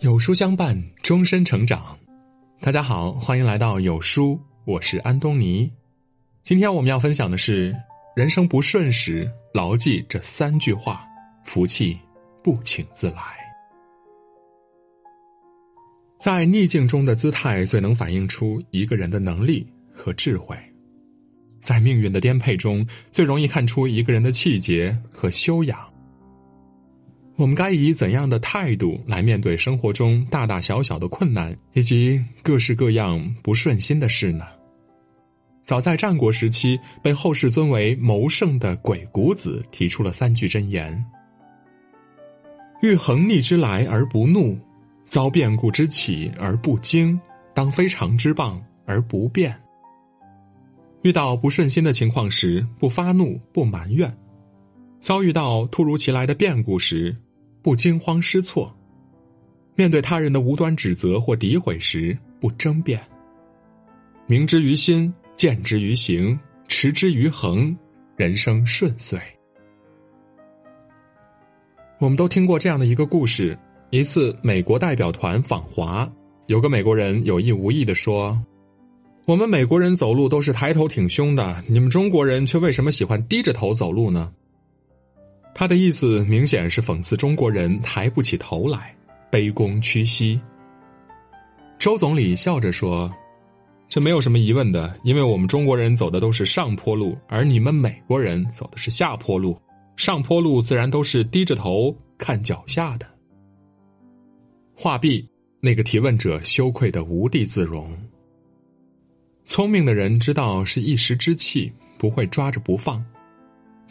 [0.00, 1.94] 有书相伴，终身成长。
[2.58, 5.70] 大家好，欢迎来到有书，我是安东尼。
[6.42, 7.76] 今天我们要分享的是：
[8.16, 11.06] 人生不顺时，牢记这三句话，
[11.44, 11.98] 福气
[12.42, 13.20] 不请自来。
[16.18, 20.56] 在逆境中的姿态，最能反映出一个人的能力和智慧；
[21.60, 25.89] 在命运的颠沛中，最容易看出一个人的气节和修养。
[27.40, 34.44] 我们该以怎样的态度来面对生活中大大小小的困难以及各式各样不顺心的事呢？
[35.62, 41.02] 早在战国时期，被后世尊为谋圣的鬼谷子提出了三句箴言：
[42.82, 44.58] 遇横逆之来而不怒，
[45.08, 47.18] 遭变故之起而不惊，
[47.54, 49.58] 当非常之棒而不变。
[51.00, 54.10] 遇到不顺心的情况时，不发怒，不埋怨；
[55.00, 57.16] 遭遇到突如其来的变故时，
[57.62, 58.74] 不惊慌失措，
[59.74, 63.00] 面对他人的无端指责或诋毁时不争辩，
[64.26, 67.76] 明之于心，见之于行，持之于恒，
[68.16, 69.20] 人生顺遂。
[71.98, 73.58] 我们都听过这样的一个故事：
[73.90, 76.10] 一次美国代表团访华，
[76.46, 78.40] 有个美国人有意无意的说
[79.26, 84.32] ：“我们美国人走路都是抬头挺胸的，你们中国人却为什么喜欢低着头走路呢？”
[85.54, 88.94] 他的意思明显是讽刺中国人抬不起头来，
[89.30, 90.40] 卑躬屈膝。
[91.78, 93.12] 周总理笑着说
[93.88, 99.58] ：“这没有什么疑问的，因为我们中国人走的都是上坡路，而你们美国人走的是下坡路。
[99.96, 103.06] 上坡路自然都是低着头看脚下的。”
[104.74, 105.28] 话毕，
[105.60, 107.90] 那个提问者羞愧的无地自容。
[109.44, 113.04] 聪明的人知道是一时之气，不会抓着不放。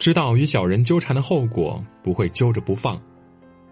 [0.00, 2.98] 知道与小人纠缠的后果，不会揪着不放；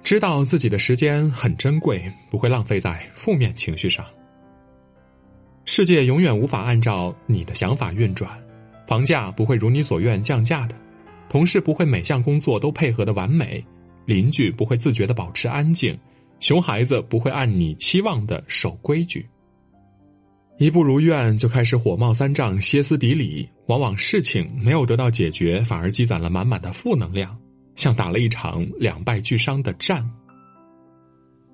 [0.03, 4.05] 知道自己的时间很珍贵，不会浪费在负面情绪上。
[5.65, 8.31] 世界永远无法按照你的想法运转，
[8.87, 10.75] 房价不会如你所愿降价的，
[11.31, 13.65] 同事不会每项工作都配合的完美，
[14.05, 15.99] 邻居不会自觉的保持安静，
[16.41, 19.27] 熊孩子不会按你期望的守规矩。
[20.58, 27.38] 一不如愿就开始火冒三丈、歇斯底里，往往事情没有得到解决，反而积攒了满满的负能量，
[27.76, 30.04] 像打了一场两败俱伤的战。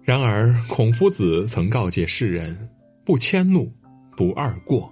[0.03, 2.69] 然而，孔夫子曾告诫世人：
[3.05, 3.71] 不迁怒，
[4.17, 4.91] 不贰过，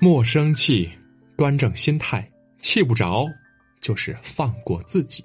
[0.00, 0.90] 莫生气，
[1.36, 2.26] 端正心态，
[2.60, 3.26] 气不着，
[3.82, 5.22] 就是放过自己。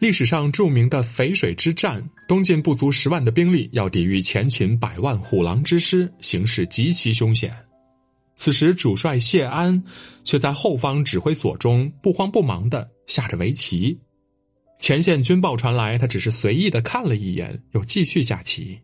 [0.00, 7.54] 历史上著名的淝水之战，东晋不足十万的兵力要抵御前秦百万虎狼之师，形势极其凶险。
[8.34, 9.80] 此时主帅谢安
[10.24, 13.96] 却在后方指挥所中不慌不忙的下着围棋。
[14.78, 18.80] 前线军报传来，他只是随意的看了一眼，又继续下棋。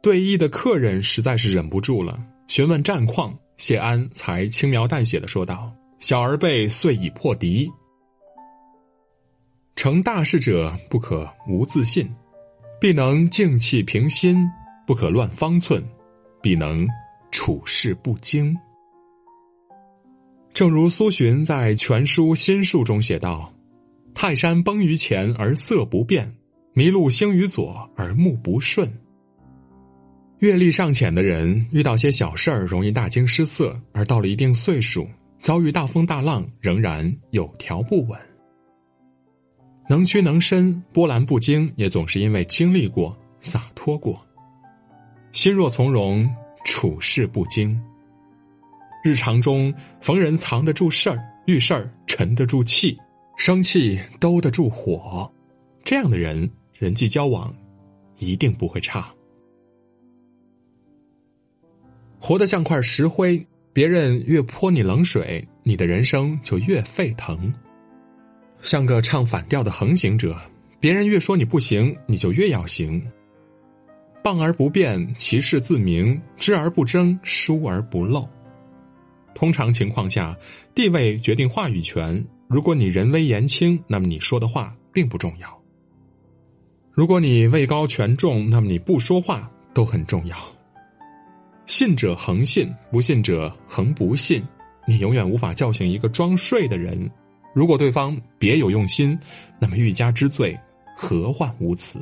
[0.00, 7.68] 对弈的客人实在是忍不住了，询问战况，谢安才轻描淡写的说道：“小儿辈遂已破敌。”
[9.84, 12.10] 成大事者不可无自信，
[12.80, 14.34] 必能静气平心；
[14.86, 15.84] 不可乱方寸，
[16.40, 16.88] 必能
[17.30, 18.56] 处事不惊。
[20.54, 23.52] 正如苏洵在《全书心术》中写道
[24.16, 26.34] ：“泰山崩于前而色不变，
[26.72, 28.90] 麋鹿兴于左而目不顺。”
[30.40, 35.06] 阅历尚浅的人遇到些小事儿容易大惊失色，而到了一定岁数，
[35.40, 38.18] 遭遇大风大浪仍然有条不紊。
[39.88, 44.20] 能屈能伸，波澜不惊，也总是因为经历过、洒脱过。
[45.32, 46.28] 心若从容，
[46.64, 47.78] 处事不惊。
[49.02, 52.98] 日常中逢人藏得住事儿，遇事儿沉得住气，
[53.36, 55.30] 生气兜得住火，
[55.84, 57.54] 这样的人人际交往
[58.16, 59.06] 一定不会差。
[62.18, 67.52] 活得像块石灰，别人越泼你冷水，你的人生就越沸腾。
[68.64, 70.36] 像个唱反调的横行者，
[70.80, 73.00] 别人越说你不行，你就越要行。
[74.22, 78.26] 傍而不辩，其事自明；知而不争，疏而不漏。
[79.34, 80.34] 通常情况下，
[80.74, 82.24] 地位决定话语权。
[82.48, 85.48] 如果你人微言轻，那么你说的话并不重要；
[86.90, 90.36] 如果你位高权重，那么你不说话都很重要。
[91.66, 94.42] 信者恒信，不信者恒不信。
[94.86, 97.10] 你永远无法叫醒一个装睡的人。
[97.54, 99.18] 如果对方别有用心，
[99.58, 100.58] 那么欲加之罪，
[100.96, 102.00] 何患无辞？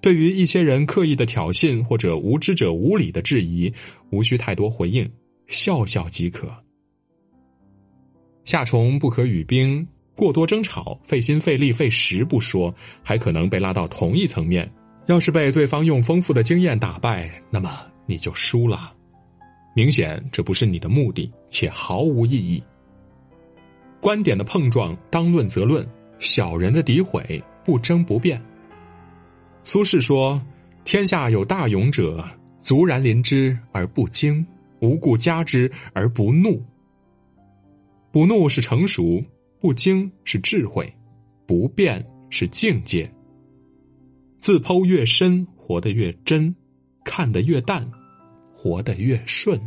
[0.00, 3.72] 对于一些人刻意的挑衅或者无知者无理的质疑，
[4.10, 5.10] 无需太多回应，
[5.48, 6.48] 笑笑即可。
[8.44, 14.70] 夏虫不可语冰，过多争吵，费心费力费时不说，还可能被拉到同一层面。
[15.06, 18.92] 要是被对方用丰富的经验打败，那么你就输了。
[19.74, 22.62] 明显这不是你的目的，且毫无意义。
[24.00, 25.84] 观点的碰撞，当论则论；
[26.18, 28.40] 小人的诋毁，不争不辩。
[29.64, 30.40] 苏轼说
[30.84, 32.24] ：“天下有大勇者，
[32.60, 34.46] 卒然临之而不惊，
[34.80, 36.62] 无故加之而不怒。
[38.12, 39.22] 不怒是成熟，
[39.60, 40.90] 不惊是智慧，
[41.46, 43.10] 不变是境界。
[44.38, 46.54] 自剖越深，活得越真；
[47.04, 47.90] 看得越淡，
[48.54, 49.60] 活得越顺。”